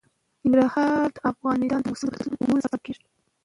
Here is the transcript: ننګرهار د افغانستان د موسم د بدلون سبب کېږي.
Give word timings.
ننګرهار 0.43 1.05
د 1.15 1.17
افغانستان 1.31 1.79
د 1.81 1.85
موسم 1.89 2.07
د 2.13 2.17
بدلون 2.31 2.59
سبب 2.65 2.79
کېږي. 2.85 3.03